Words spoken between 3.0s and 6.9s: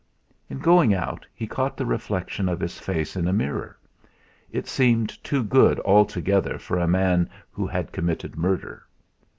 in a mirror; it seemed too good altogether for a